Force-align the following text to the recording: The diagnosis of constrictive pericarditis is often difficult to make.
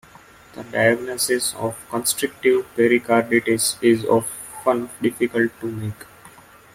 The 0.53 0.63
diagnosis 0.63 1.53
of 1.53 1.77
constrictive 1.87 2.65
pericarditis 2.75 3.77
is 3.83 4.03
often 4.05 4.89
difficult 4.99 5.51
to 5.59 5.67
make. 5.67 6.05